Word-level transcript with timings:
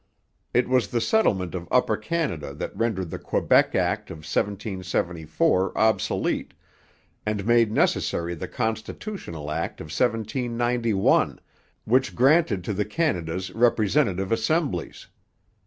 It 0.51 0.67
was 0.67 0.87
the 0.87 0.99
settlement 0.99 1.53
of 1.53 1.67
Upper 1.69 1.95
Canada 1.95 2.55
that 2.55 2.75
rendered 2.75 3.11
the 3.11 3.19
Quebec 3.19 3.75
Act 3.75 4.09
of 4.09 4.25
1774 4.25 5.77
obsolete, 5.77 6.55
and 7.23 7.45
made 7.45 7.71
necessary 7.71 8.33
the 8.33 8.47
Constitutional 8.47 9.51
Act 9.51 9.79
of 9.79 9.93
1791, 9.93 11.39
which 11.85 12.15
granted 12.15 12.63
to 12.63 12.73
the 12.73 12.83
Canadas 12.85 13.51
representative 13.51 14.31
assemblies. 14.31 15.05